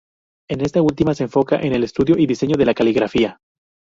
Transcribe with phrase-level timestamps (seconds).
[0.49, 3.37] En esta última se enfoca en el estudio y diseño de la caligrafía.